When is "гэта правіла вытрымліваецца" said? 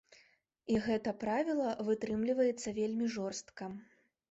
0.85-2.75